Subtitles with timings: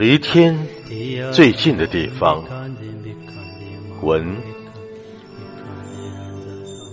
[0.00, 0.58] 离天
[1.32, 2.44] 最近的地方，
[4.02, 4.36] 文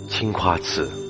[0.07, 1.00] 青花瓷。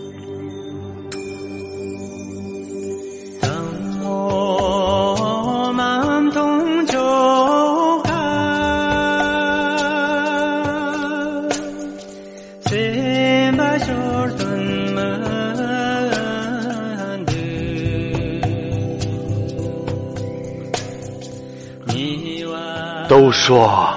[23.11, 23.93] 都说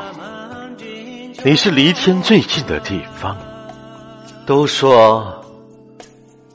[1.44, 3.36] 你是离天最近的地方，
[4.44, 5.40] 都说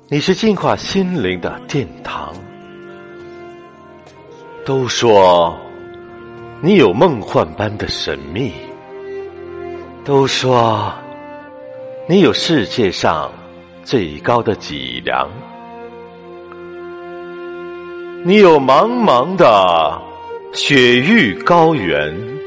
[0.10, 2.34] 你是净化心灵的殿堂，
[4.66, 5.58] 都说
[6.62, 8.52] 你有梦幻般的神秘，
[10.04, 10.92] 都说
[12.10, 13.32] 你有世界上
[13.86, 15.30] 最高的脊梁，
[18.26, 20.02] 你有茫茫的
[20.52, 22.38] 雪域高原。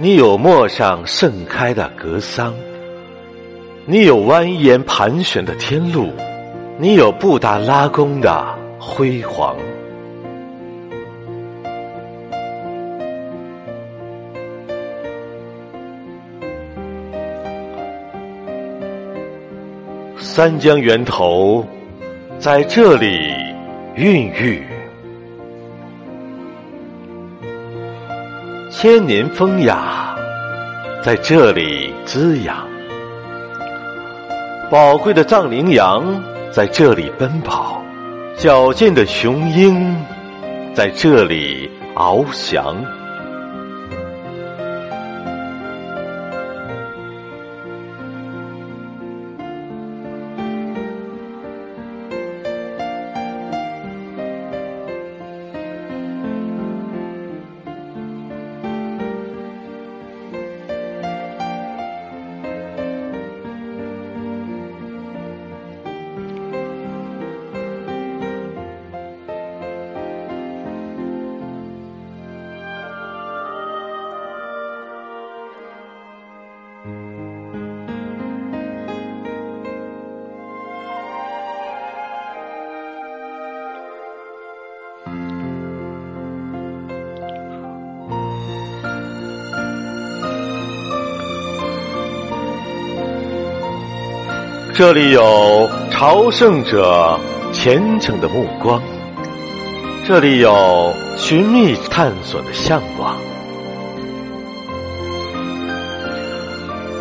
[0.00, 2.54] 你有陌上盛开的格桑，
[3.84, 6.12] 你有蜿蜒盘旋的天路，
[6.78, 8.46] 你有布达拉宫的
[8.78, 9.56] 辉煌。
[20.16, 21.66] 三江源头
[22.38, 23.32] 在这里
[23.96, 24.62] 孕育。
[28.70, 30.14] 千年风雅
[31.02, 32.68] 在这里滋养，
[34.70, 37.82] 宝贵的藏羚羊在这里奔跑，
[38.36, 39.96] 矫健的雄鹰
[40.74, 42.76] 在这里翱翔。
[94.78, 97.18] 这里有朝圣者
[97.52, 98.80] 虔诚的目光，
[100.06, 103.16] 这里有寻觅探索的向往，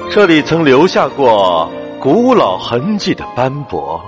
[0.09, 4.03] 这里曾留下过古老痕迹的斑驳，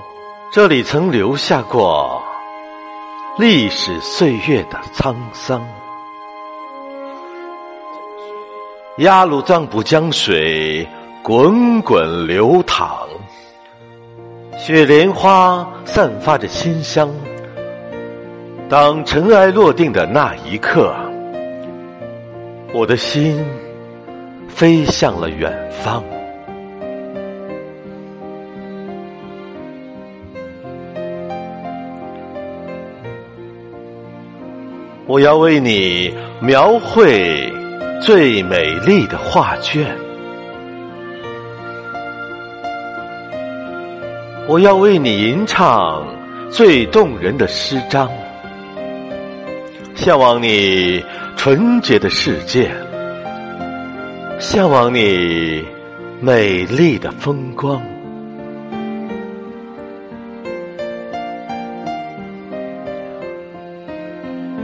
[0.50, 2.20] 这里曾留下过
[3.38, 5.64] 历史岁月的沧桑。
[8.96, 10.84] 鸭鲁藏布江水
[11.22, 13.06] 滚滚流淌。
[14.62, 17.08] 雪莲花散发着馨香。
[18.68, 20.94] 当尘埃落定的那一刻，
[22.74, 23.42] 我的心
[24.48, 25.50] 飞向了远
[25.82, 26.04] 方。
[35.06, 37.50] 我要为你描绘
[38.02, 40.09] 最美丽的画卷。
[44.50, 46.04] 我要为你吟唱
[46.50, 48.10] 最动人的诗章，
[49.94, 51.00] 向往你
[51.36, 52.68] 纯洁的世界，
[54.40, 55.64] 向往你
[56.20, 57.80] 美丽的风光，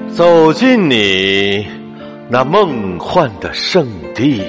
[0.08, 1.64] 走进你
[2.28, 3.86] 那梦幻的圣
[4.16, 4.42] 地。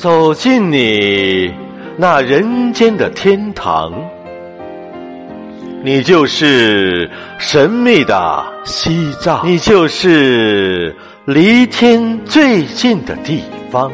[0.00, 1.52] 走进你
[1.98, 3.92] 那人间的天堂，
[5.84, 13.92] 你就是神秘的西藏，你就是离天最近的地方。